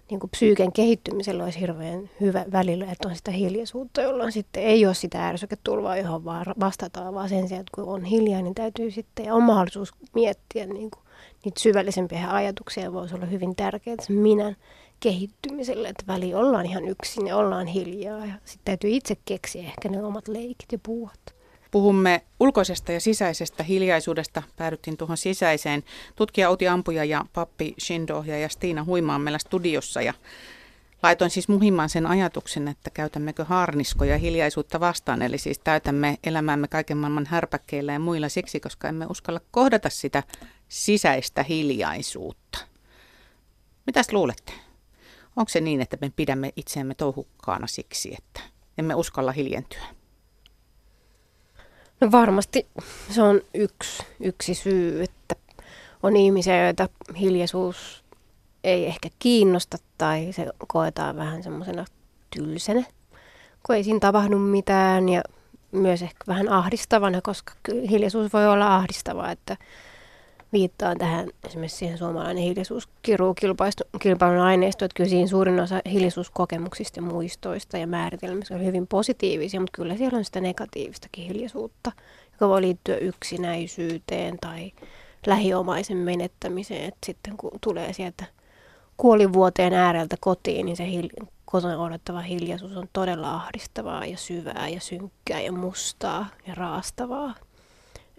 [0.10, 4.86] niin kuin psyyken kehittymisellä olisi hirveän hyvä välillä, että on sitä hiljaisuutta, jolloin sitten ei
[4.86, 8.92] ole sitä ärsyketulvaa, johon vaan vastataan, vaan sen sijaan, että kun on hiljaa, niin täytyy
[8.92, 11.04] sitten, ja on mahdollisuus miettiä niin kuin,
[11.46, 14.56] niitä syvällisempiä ajatuksia, voisi olla hyvin tärkeää minän
[15.00, 19.90] kehittymiselle, että väli ollaan ihan yksin ja ollaan hiljaa, ja sitten täytyy itse keksiä ehkä
[19.90, 21.39] ne omat leikit ja puuhat.
[21.72, 24.44] Puhumme ulkoisesta ja sisäisestä hiljaisuudesta.
[24.56, 25.84] Päädyttiin tuohon sisäiseen.
[26.16, 30.02] Tutkija Outi Ampuja ja pappi Shindo ja Stiina Huimaan meillä studiossa.
[30.02, 30.14] Ja
[31.04, 35.22] laitoin siis muhimaan sen ajatuksen, että käytämmekö harniskoja hiljaisuutta vastaan.
[35.22, 40.24] Eli siis täytämme elämäämme kaiken maailman härpäkkeillä ja muilla siksi, koska emme uskalla kohdata sitä
[40.70, 42.60] sisäistä hiljaisuutta.
[43.86, 44.54] Mitäs luulette?
[45.36, 48.42] Onko se niin, että me pidämme itseämme touhukkaana siksi, että
[48.78, 49.99] emme uskalla hiljentyä?
[52.02, 52.68] No varmasti
[53.10, 55.36] se on yksi, yksi syy, että
[56.04, 58.04] on ihmisiä, joita hiljaisuus
[58.64, 61.86] ei ehkä kiinnosta tai se koetaan vähän semmoisena
[62.36, 62.84] tylsänä,
[63.66, 65.22] kun ei siinä tapahdu mitään ja
[65.72, 67.54] myös ehkä vähän ahdistavana, koska
[67.90, 69.58] hiljaisuus voi olla ahdistavaa, että
[70.54, 77.78] viittaan tähän esimerkiksi siihen suomalainen hiljaisuuskilpailun aineistoon, että kyllä siinä suurin osa hiljaisuuskokemuksista ja muistoista
[77.78, 81.92] ja määritelmistä on hyvin positiivisia, mutta kyllä siellä on sitä negatiivistakin hiljaisuutta,
[82.32, 84.72] joka voi liittyä yksinäisyyteen tai
[85.28, 88.26] lähiomaisen menettämiseen, että sitten kun tulee sieltä
[88.98, 94.80] kuolivuoteen ääreltä kotiin, niin se hil- kotona odottava hiljaisuus on todella ahdistavaa ja syvää ja
[94.80, 97.36] synkkää ja mustaa ja raastavaa.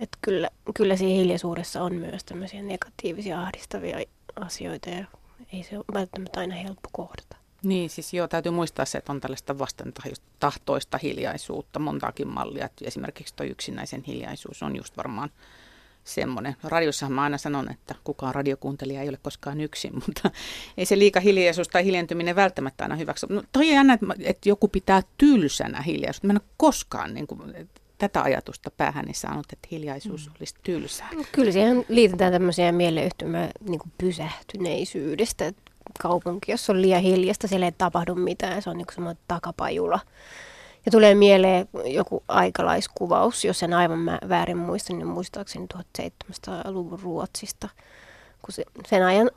[0.01, 3.99] Että kyllä, kyllä siinä hiljaisuudessa on myös tämmöisiä negatiivisia, ahdistavia
[4.37, 5.05] asioita ja
[5.53, 7.37] ei se ole välttämättä aina helppo kohdata.
[7.63, 12.65] Niin, siis joo, täytyy muistaa se, että on tällaista vastentahtoista hiljaisuutta, montaakin mallia.
[12.65, 15.31] Että esimerkiksi tuo yksinäisen hiljaisuus on just varmaan
[16.05, 16.57] semmoinen.
[16.63, 20.31] Radiossahan mä aina sanon, että kukaan radiokuuntelija ei ole koskaan yksin, mutta
[20.77, 23.27] ei se liika hiljaisuus tai hiljentyminen välttämättä aina hyväksi.
[23.29, 26.27] No, toi on jännä, että joku pitää tylsänä hiljaisuutta.
[26.27, 27.69] Mä en ole koskaan niin kuin,
[28.01, 30.33] tätä ajatusta päähäni saanut, että hiljaisuus mm.
[30.39, 31.09] olisi tylsää.
[31.33, 35.53] Kyllä siihen liitetään tämmöisiä mieleyhtymää niin pysähtyneisyydestä.
[36.03, 38.63] Kaupunki, jos on liian hiljasta, siellä ei tapahdu mitään.
[38.63, 40.01] Se on niin semmoinen takapajula.
[40.87, 47.69] Ja tulee mieleen joku aikalaiskuvaus, jos en aivan väärin muista, niin muistaakseni 1700-luvun Ruotsista,
[48.43, 49.31] kun se, sen ajan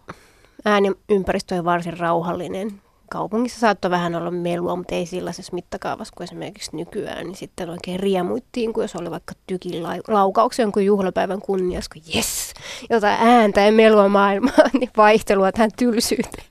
[0.66, 2.82] ääniympäristö on varsin rauhallinen
[3.14, 7.26] kaupungissa saattoi vähän olla melua, mutta ei sellaisessa mittakaavassa kuin esimerkiksi nykyään.
[7.26, 12.54] Niin sitten oikein riemuittiin, kun jos oli vaikka tykin laukauksen jonkun juhlapäivän kunniassa, kun jes,
[12.90, 16.48] jotain ääntä ja melua maailmaa, niin vaihtelua tähän tylsyyteen.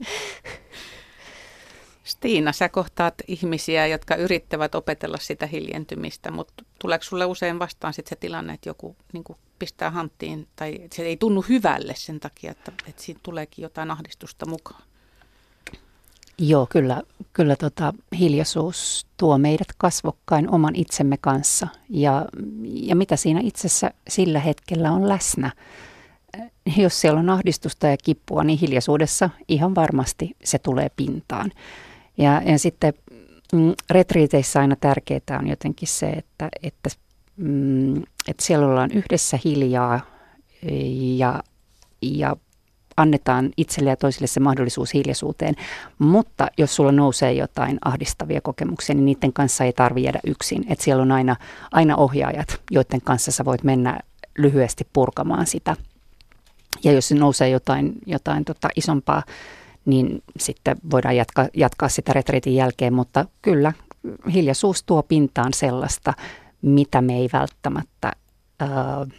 [2.05, 8.07] Stiina, sä kohtaat ihmisiä, jotka yrittävät opetella sitä hiljentymistä, mutta tuleeko sulle usein vastaan sit
[8.07, 9.25] se tilanne, että joku niin
[9.59, 14.46] pistää hanttiin tai se ei tunnu hyvälle sen takia, että, että siitä tuleekin jotain ahdistusta
[14.46, 14.83] mukaan?
[16.44, 17.02] Joo, kyllä,
[17.33, 22.26] kyllä tota, hiljaisuus tuo meidät kasvokkain oman itsemme kanssa ja,
[22.64, 25.52] ja mitä siinä itsessä sillä hetkellä on läsnä.
[26.76, 31.52] Jos siellä on ahdistusta ja kippua, niin hiljaisuudessa ihan varmasti se tulee pintaan.
[32.18, 32.94] Ja, ja sitten
[33.52, 36.90] mm, retriiteissä aina tärkeää on jotenkin se, että, että,
[37.37, 40.00] mm, että siellä ollaan yhdessä hiljaa
[41.16, 41.42] ja,
[42.02, 42.37] ja
[42.96, 45.55] annetaan itselle ja toisille se mahdollisuus hiljaisuuteen.
[45.98, 50.64] Mutta jos sulla nousee jotain ahdistavia kokemuksia, niin niiden kanssa ei tarvitse jäädä yksin.
[50.68, 51.37] Et siellä on aina,
[51.72, 54.00] aina ohjaajat, joiden kanssa sä voit mennä
[54.38, 55.76] lyhyesti purkamaan sitä,
[56.85, 59.22] Ja jos se nousee jotain, jotain tota isompaa,
[59.85, 63.72] niin sitten voidaan jatkaa, jatkaa sitä retriitin jälkeen, mutta kyllä
[64.33, 66.14] hiljaisuus tuo pintaan sellaista,
[66.62, 68.12] mitä me ei välttämättä
[68.62, 68.68] äh,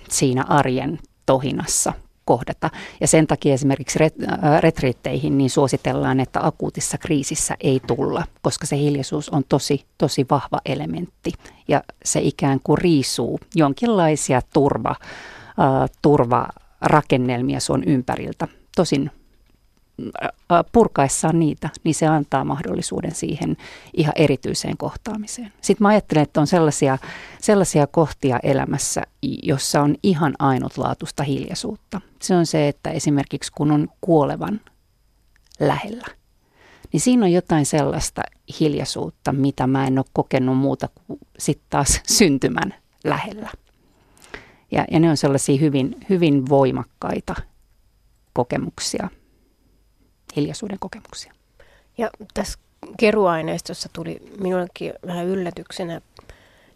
[0.09, 1.93] siinä arjen tohinassa
[2.25, 2.69] kohdata.
[3.01, 4.09] Ja sen takia esimerkiksi äh,
[4.59, 10.59] retriitteihin niin suositellaan, että akuutissa kriisissä ei tulla, koska se hiljaisuus on tosi, tosi vahva
[10.65, 11.31] elementti.
[11.67, 18.47] Ja se ikään kuin riisuu jonkinlaisia turva, äh, turvarakennelmia sun ympäriltä.
[18.75, 19.11] Tosin
[20.71, 23.57] purkaessaan niitä, niin se antaa mahdollisuuden siihen
[23.93, 25.53] ihan erityiseen kohtaamiseen.
[25.61, 26.97] Sitten mä ajattelen, että on sellaisia,
[27.41, 29.03] sellaisia kohtia elämässä,
[29.43, 32.01] jossa on ihan ainutlaatuista hiljaisuutta.
[32.21, 34.61] Se on se, että esimerkiksi kun on kuolevan
[35.59, 36.07] lähellä,
[36.93, 38.21] niin siinä on jotain sellaista
[38.59, 43.49] hiljaisuutta, mitä mä en ole kokenut muuta kuin sitten taas syntymän lähellä.
[44.71, 47.35] Ja, ja ne on sellaisia hyvin, hyvin voimakkaita
[48.33, 49.09] kokemuksia–
[50.35, 51.33] hiljaisuuden kokemuksia.
[51.97, 52.59] Ja tässä
[52.99, 56.01] keruaineistossa tuli minullekin vähän yllätyksenä,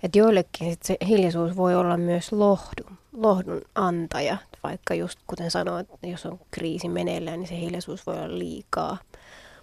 [0.03, 6.25] että joillekin se hiljaisuus voi olla myös lohdun, lohdun antaja, vaikka just kuten sanoit, jos
[6.25, 8.97] on kriisi meneillään, niin se hiljaisuus voi olla liikaa.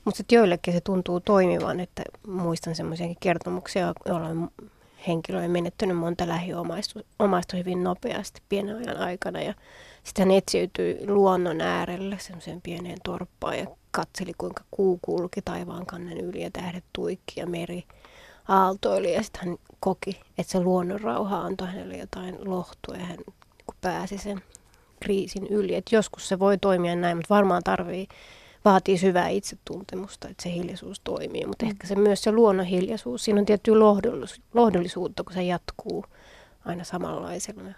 [0.04, 4.48] Mutta sitten joillekin se tuntuu toimivan, että muistan semmoisiakin kertomuksia, joilla
[5.06, 9.54] henkilö on menettänyt monta lähiomaista hyvin nopeasti pienen ajan aikana ja
[10.04, 16.20] sitten hän etsiytyi luonnon äärelle semmoiseen pieneen torppaan ja katseli, kuinka kuu kulki taivaan kannen
[16.20, 17.84] yli ja tähdet tuikki ja meri
[18.48, 19.12] aaltoili.
[19.12, 23.18] Ja sitten hän koki, että se luonnon rauha antoi hänelle jotain lohtua ja hän
[23.80, 24.42] pääsi sen
[25.00, 25.74] kriisin yli.
[25.74, 28.08] Et joskus se voi toimia näin, mutta varmaan tarvii,
[28.64, 31.46] vaatii syvää itsetuntemusta, että se hiljaisuus toimii.
[31.46, 33.74] Mutta ehkä se myös se luonnon hiljaisuus, siinä on tiettyä
[34.54, 36.04] lohdollisuutta, kun se jatkuu
[36.64, 37.74] aina samanlaisena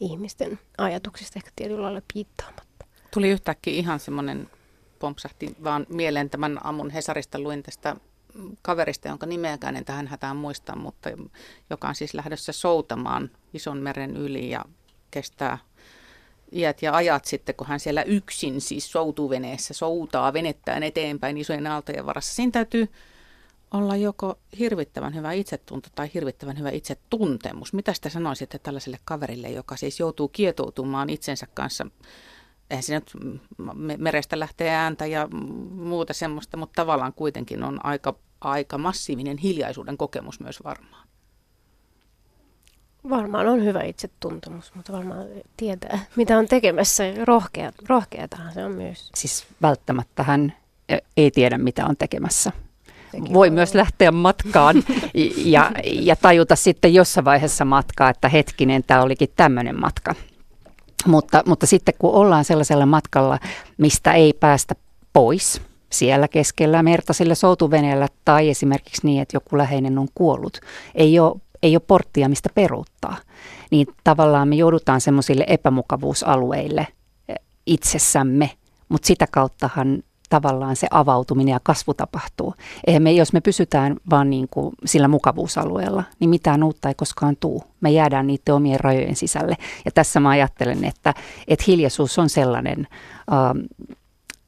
[0.00, 2.86] ihmisten ajatuksista ehkä tietyllä lailla piittaamatta.
[3.14, 4.50] Tuli yhtäkkiä ihan semmoinen
[5.00, 7.96] pompsahti vaan mieleen tämän aamun Hesarista luin tästä
[8.62, 11.10] kaverista, jonka nimeäkään en tähän hätään muista, mutta
[11.70, 14.64] joka on siis lähdössä soutamaan ison meren yli ja
[15.10, 15.58] kestää
[16.52, 22.06] iät ja ajat sitten, kun hän siellä yksin siis soutuveneessä soutaa venettään eteenpäin isojen aaltojen
[22.06, 22.34] varassa.
[22.34, 22.88] Siinä täytyy
[23.70, 27.72] olla joko hirvittävän hyvä itsetunto tai hirvittävän hyvä itsetuntemus.
[27.72, 31.86] Mitä sitä sanoisitte tällaiselle kaverille, joka siis joutuu kietoutumaan itsensä kanssa
[32.70, 33.12] eihän se nyt
[33.98, 35.28] merestä lähtee ääntä ja
[35.70, 41.08] muuta semmoista, mutta tavallaan kuitenkin on aika, aika massiivinen hiljaisuuden kokemus myös varmaan.
[43.10, 47.04] Varmaan on hyvä itsetuntemus, mutta varmaan tietää, mitä on tekemässä.
[47.24, 49.10] Rohkea, rohkeatahan se on myös.
[49.14, 50.52] Siis välttämättä hän
[51.16, 52.52] ei tiedä, mitä on tekemässä.
[53.12, 54.76] Sekin voi myös lähteä matkaan
[55.44, 60.14] ja, ja tajuta sitten jossain vaiheessa matkaa, että hetkinen, tämä olikin tämmöinen matka.
[61.06, 63.38] Mutta, mutta sitten kun ollaan sellaisella matkalla,
[63.78, 64.74] mistä ei päästä
[65.12, 70.60] pois, siellä keskellä merta sillä soutuveneellä tai esimerkiksi niin, että joku läheinen on kuollut,
[70.94, 73.16] ei ole, ei ole porttia, mistä peruuttaa,
[73.70, 76.86] niin tavallaan me joudutaan semmoisille epämukavuusalueille
[77.28, 77.36] eh,
[77.66, 78.50] itsessämme,
[78.88, 82.54] mutta sitä kauttahan tavallaan se avautuminen ja kasvu tapahtuu.
[82.86, 87.36] Eihän me, jos me pysytään vaan niin kuin sillä mukavuusalueella, niin mitään uutta ei koskaan
[87.36, 87.64] tuu.
[87.80, 89.56] Me jäädään niiden omien rajojen sisälle.
[89.84, 91.14] Ja tässä mä ajattelen, että,
[91.48, 92.86] että hiljaisuus on sellainen
[93.32, 93.68] äh,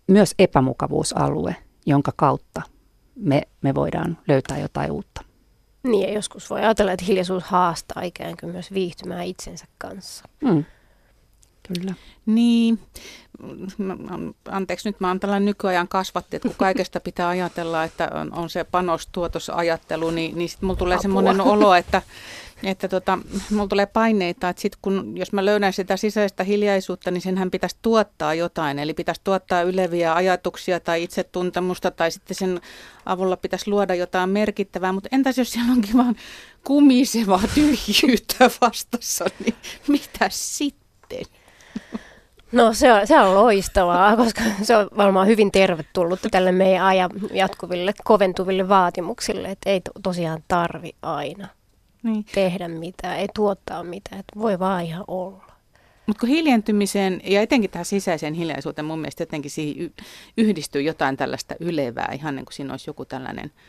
[0.07, 2.63] myös epämukavuusalue, jonka kautta
[3.15, 5.25] me, me voidaan löytää jotain uutta.
[5.83, 10.25] Niin ja joskus voi ajatella, että hiljaisuus haastaa ikään kuin myös viihtymään itsensä kanssa.
[10.45, 10.65] Mm.
[11.69, 11.95] Kyllä.
[12.27, 12.79] Niin,
[14.51, 18.51] anteeksi nyt mä oon tällainen nykyajan kasvatti, että kun kaikesta pitää ajatella, että on, on
[18.51, 22.03] se panostuotosajattelu, niin, niin sitten mulla tulee semmoinen olo, että,
[22.63, 23.19] että tota,
[23.51, 27.77] mulla tulee paineita, että sit kun, jos mä löydän sitä sisäistä hiljaisuutta, niin senhän pitäisi
[27.83, 32.61] tuottaa jotain, eli pitäisi tuottaa yleviä ajatuksia tai itsetuntemusta, tai sitten sen
[33.07, 36.17] avulla pitäisi luoda jotain merkittävää, mutta entäs jos siellä onkin vaan
[36.65, 39.55] kumisevaa tyhjyyttä vastassa, niin
[39.89, 41.42] mitä sitten?
[42.53, 47.11] No se on, se on loistavaa, koska se on varmaan hyvin tervetullut tälle meidän ajan
[47.33, 51.49] jatkuville, koventuville vaatimuksille, että ei to, tosiaan tarvi aina
[52.03, 52.25] niin.
[52.35, 55.53] tehdä mitään, ei tuottaa mitään, että voi vaan ihan olla.
[56.07, 59.93] Mutta kun hiljentymiseen ja etenkin tähän sisäiseen hiljaisuuteen mun mielestä jotenkin siihen
[60.37, 63.53] yhdistyy jotain tällaista ylevää, ihan niin kuin siinä olisi joku tällainen–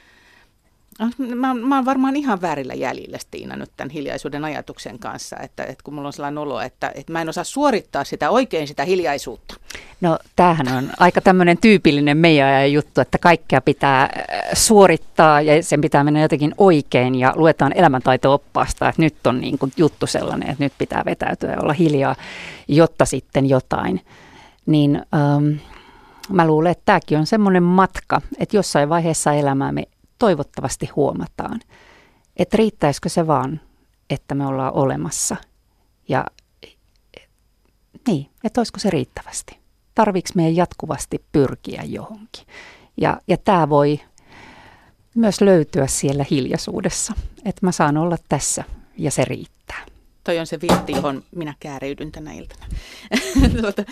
[1.36, 5.84] mä, mä oon varmaan ihan väärillä jäljillä Stiina nyt tämän hiljaisuuden ajatuksen kanssa, että, että
[5.84, 9.56] kun mulla on sellainen olo, että, että mä en osaa suorittaa sitä oikein sitä hiljaisuutta.
[10.02, 14.10] No tämähän on aika tämmöinen tyypillinen meidän juttu, että kaikkea pitää äh,
[14.54, 19.72] suorittaa ja sen pitää mennä jotenkin oikein ja luetaan elämäntaito-oppaasta, että nyt on niin kuin
[19.78, 22.16] juttu sellainen, että nyt pitää vetäytyä ja olla hiljaa,
[22.68, 24.02] jotta sitten jotain
[24.66, 25.60] niin ähm,
[26.30, 29.84] mä luulen, että tämäkin on semmoinen matka, että jossain vaiheessa elämää me
[30.24, 31.60] toivottavasti huomataan,
[32.38, 33.62] että riittäisikö se vaan,
[34.10, 35.36] että me ollaan olemassa
[36.10, 36.26] ja
[38.08, 39.60] niin, että olisiko se riittävästi.
[39.96, 42.46] Tarviiko meidän jatkuvasti pyrkiä johonkin.
[42.98, 44.00] Ja, ja tämä voi
[45.16, 47.14] myös löytyä siellä hiljaisuudessa,
[47.46, 48.64] että mä saan olla tässä
[48.98, 49.86] ja se riittää.
[50.24, 52.66] Toi on se vietti, johon minä kääriydyn tänä iltana.
[53.62, 53.84] tuota,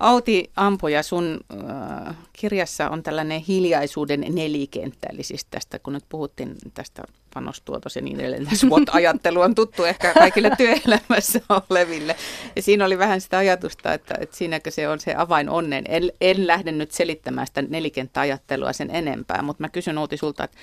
[0.00, 6.56] Auti Ampoja, sun äh, kirjassa on tällainen hiljaisuuden nelikenttä, eli siis tästä, kun nyt puhuttiin
[6.74, 7.02] tästä
[7.34, 12.16] panostuotos ja niin edelleen, SWOT-ajattelu on tuttu ehkä kaikille työelämässä oleville.
[12.56, 15.84] Ja siinä oli vähän sitä ajatusta, että, että siinäkö se on se avain onnen.
[15.88, 20.56] En, en lähde nyt selittämään sitä nelikenttäajattelua sen enempää, mutta mä kysyn Outi sulta, että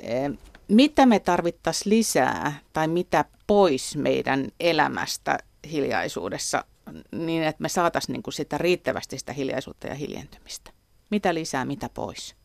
[0.00, 0.30] eh,
[0.68, 5.38] mitä me tarvittaisiin lisää tai mitä pois meidän elämästä
[5.70, 6.64] hiljaisuudessa
[7.12, 10.70] niin, että me saataisiin niin sitä riittävästi sitä hiljaisuutta ja hiljentymistä?
[11.10, 12.36] Mitä lisää, mitä pois?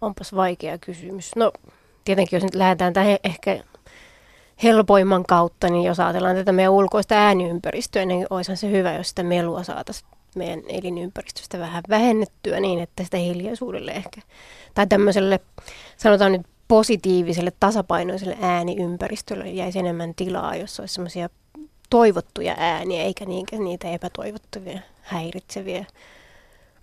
[0.00, 1.36] Onpas vaikea kysymys.
[1.36, 1.52] No
[2.04, 3.64] tietenkin jos nyt lähdetään tähän ehkä
[4.62, 9.22] helpoimman kautta, niin jos ajatellaan tätä meidän ulkoista ääniympäristöä, niin olisihan se hyvä, jos sitä
[9.22, 14.20] melua saataisiin meidän elinympäristöstä vähän vähennettyä niin, että sitä hiljaisuudelle ehkä,
[14.74, 15.40] tai tämmöiselle,
[15.96, 21.28] sanotaan nyt positiiviselle, tasapainoiselle ääniympäristölle jäisi enemmän tilaa, jos olisi semmoisia
[21.90, 25.84] toivottuja ääniä, eikä niinkään niitä epätoivottavia, häiritseviä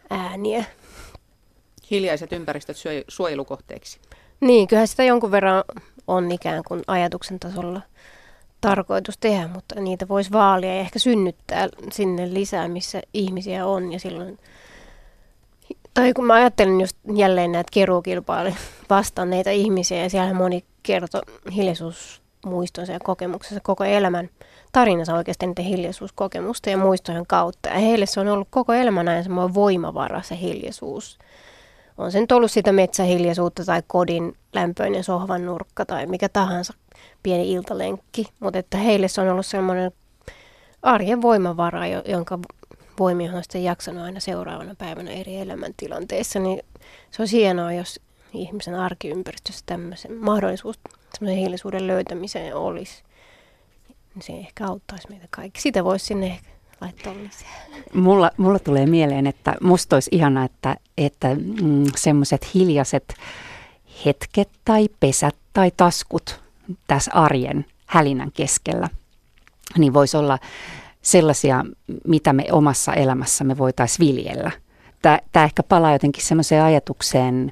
[0.09, 0.65] ääniä.
[1.91, 3.99] Hiljaiset ympäristöt suojelukohteeksi.
[4.39, 5.63] Niin, kyllähän sitä jonkun verran
[6.07, 7.81] on ikään kuin ajatuksen tasolla
[8.61, 13.93] tarkoitus tehdä, mutta niitä voisi vaalia ja ehkä synnyttää sinne lisää, missä ihmisiä on.
[13.93, 14.39] Ja silloin,
[15.97, 18.55] tai kun mä ajattelen just jälleen näitä keruukilpailuja
[18.89, 21.21] vastanneita ihmisiä, ja siellä moni kertoi
[21.55, 24.29] hiljaisuusmuistonsa ja kokemuksensa koko elämän
[24.71, 27.69] tarinansa oikeasti niiden hiljaisuuskokemusta ja muistojen kautta.
[27.69, 31.19] Ja heille se on ollut koko elämän ajan semmoinen voimavara, se hiljaisuus
[31.97, 36.73] on se nyt ollut sitä metsähiljaisuutta tai kodin lämpöinen sohvan nurkka tai mikä tahansa
[37.23, 39.91] pieni iltalenkki, mutta että heille se on ollut semmoinen
[40.81, 42.39] arjen voimavara, jonka
[42.99, 46.61] voimia on sitten jaksanut aina seuraavana päivänä eri elämäntilanteissa, niin
[47.11, 47.99] se on hienoa, jos
[48.33, 50.79] ihmisen arkiympäristössä tämmöisen mahdollisuus
[51.13, 53.03] semmoisen hiljaisuuden löytämiseen olisi.
[54.15, 55.61] Niin se ehkä auttaisi meitä kaikki.
[55.61, 56.49] Sitä voisi sinne ehkä
[56.81, 57.65] laittaa lisää?
[57.93, 61.27] Mulla, mulla tulee mieleen, että musta olisi ihana, että, että
[61.61, 63.13] mm, semmoiset hiljaiset
[64.05, 66.39] hetket tai pesät tai taskut
[66.87, 68.89] tässä arjen hälinän keskellä,
[69.77, 70.39] niin voisi olla
[71.07, 71.65] sellaisia,
[72.07, 74.51] mitä me omassa elämässämme voitaisiin viljellä.
[75.01, 77.51] Tämä ehkä palaa jotenkin semmoiseen ajatukseen,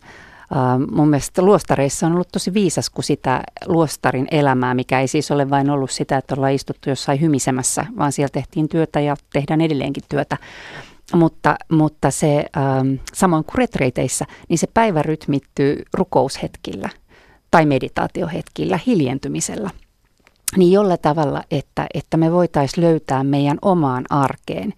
[0.92, 5.50] mun mielestä luostareissa on ollut tosi viisas, kun sitä luostarin elämää, mikä ei siis ole
[5.50, 10.04] vain ollut sitä, että ollaan istuttu jossain hymisemässä, vaan siellä tehtiin työtä ja tehdään edelleenkin
[10.10, 10.38] työtä.
[11.14, 16.90] Mutta, mutta se, ähm, samoin kuin retreiteissä, niin se päivä rytmittyy rukoushetkillä
[17.52, 19.70] tai meditaatiohetkillä, hiljentymisellä.
[20.58, 24.74] Niin jolla tavalla, että, että me voitaisiin löytää meidän omaan arkeen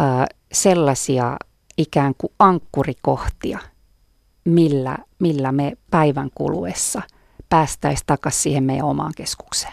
[0.00, 1.36] äh, sellaisia
[1.78, 3.58] ikään kuin ankkurikohtia–
[4.44, 7.02] millä, millä me päivän kuluessa
[7.48, 9.72] päästäisiin takaisin siihen meidän omaan keskukseen.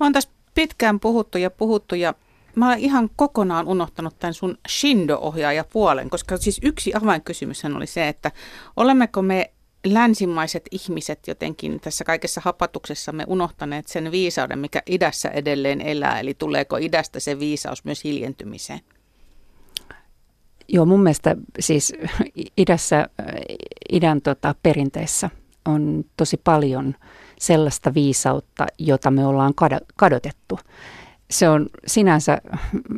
[0.00, 2.14] Mä oon tässä pitkään puhuttu ja puhuttu ja
[2.54, 8.08] mä olen ihan kokonaan unohtanut tämän sun Shindo-ohjaaja puolen, koska siis yksi avainkysymys oli se,
[8.08, 8.30] että
[8.76, 9.50] olemmeko me
[9.86, 16.76] länsimaiset ihmiset jotenkin tässä kaikessa hapatuksessamme unohtaneet sen viisauden, mikä idässä edelleen elää, eli tuleeko
[16.76, 18.80] idästä se viisaus myös hiljentymiseen?
[20.68, 21.92] Joo, mun mielestä siis
[22.56, 23.08] idässä,
[23.92, 25.30] idän tota, perinteessä
[25.64, 26.94] on tosi paljon
[27.38, 29.54] sellaista viisautta, jota me ollaan
[29.96, 30.58] kadotettu.
[31.30, 32.38] Se on sinänsä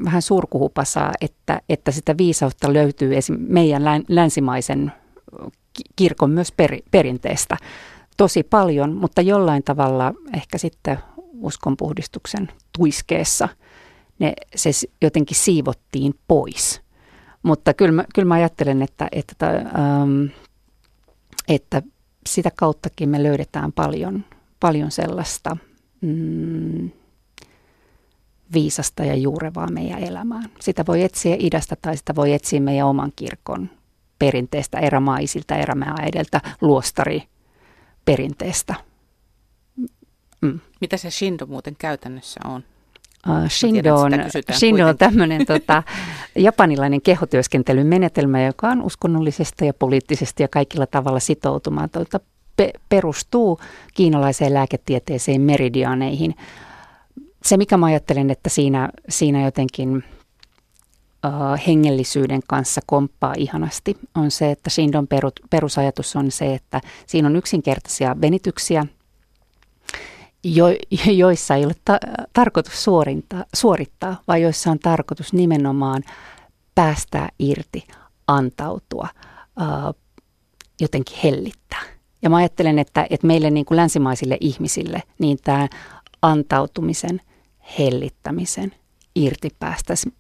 [0.05, 3.37] vähän surkuhupasaa, että, että sitä viisautta löytyy esim.
[3.49, 4.93] meidän länsimaisen
[5.97, 7.57] kirkon myös per, perinteestä
[8.17, 10.99] tosi paljon, mutta jollain tavalla ehkä sitten
[11.41, 13.49] uskonpuhdistuksen tuiskeessa
[14.19, 14.71] ne, se
[15.03, 16.81] jotenkin siivottiin pois–
[17.43, 20.25] mutta kyllä mä, kyllä mä ajattelen, että, että, ähm,
[21.49, 21.83] että
[22.27, 24.25] sitä kauttakin me löydetään paljon,
[24.61, 25.57] paljon sellaista
[26.01, 26.91] mm,
[28.53, 30.51] viisasta ja juurevaa meidän elämään.
[30.61, 33.71] Sitä voi etsiä idästä tai sitä voi etsiä meidän oman kirkon
[34.23, 37.23] perinteestä, erämaisilta, erämääedeltä, luostari
[38.05, 38.75] perinteestä.
[40.41, 40.61] Mm.
[40.81, 42.65] Mitä se Shindo muuten käytännössä on?
[43.29, 44.13] Uh, Shindo on,
[44.53, 45.83] Shindo on tämmöinen tota,
[46.37, 52.21] japanilainen kehotyöskentelyn menetelmä, joka on uskonnollisesti ja poliittisesti ja kaikilla tavalla sitoutumatonta.
[52.57, 53.61] Pe- perustuu
[53.95, 56.35] kiinalaiseen lääketieteeseen meridianeihin.
[57.45, 60.05] Se, mikä mä ajattelen, että siinä, siinä jotenkin
[61.67, 65.09] hengellisyyden kanssa komppaa ihanasti, on se, että Shindon
[65.51, 68.87] perusajatus on se, että siinä on yksinkertaisia venityksiä,
[70.45, 70.67] jo,
[71.13, 71.99] joissa ei ole ta-
[72.33, 76.03] tarkoitus suorintaa, suorittaa, vaan joissa on tarkoitus nimenomaan
[76.75, 77.87] päästää irti,
[78.27, 79.09] antautua,
[79.57, 79.93] ää,
[80.81, 81.83] jotenkin hellittää.
[82.23, 85.69] Ja mä ajattelen, että, että meille niin kuin länsimaisille ihmisille niin tämä
[86.23, 87.21] antautumisen,
[87.79, 88.73] hellittämisen,
[89.15, 89.51] irti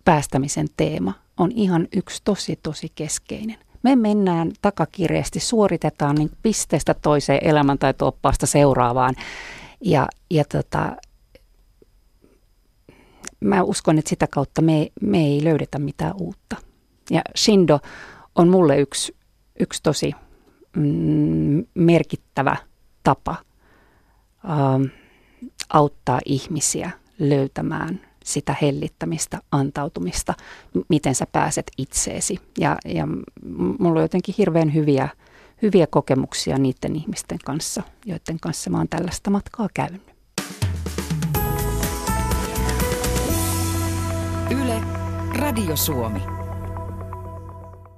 [0.05, 3.57] päästämisen teema on ihan yksi tosi tosi keskeinen.
[3.83, 9.15] Me mennään takakireesti, suoritetaan niin pisteestä toiseen elämäntaito-oppaasta seuraavaan.
[9.81, 10.97] Ja, ja tota,
[13.41, 16.57] mä uskon, että sitä kautta me, me ei löydetä mitään uutta.
[17.11, 17.81] Ja Shindo
[18.35, 19.17] on mulle yksi,
[19.61, 20.13] yksi tosi
[20.77, 22.57] mm, merkittävä
[23.03, 23.37] tapa
[24.45, 24.83] ähm,
[25.69, 30.35] auttaa ihmisiä löytämään sitä hellittämistä, antautumista,
[30.89, 32.39] miten sä pääset itseesi.
[32.59, 33.09] Ja, ja
[33.79, 35.09] mulla on jotenkin hirveän hyviä,
[35.63, 40.03] hyviä kokemuksia niiden ihmisten kanssa, joiden kanssa mä oon tällaista matkaa käynyt.
[44.51, 44.81] Yle,
[45.39, 46.42] Radio Suomi.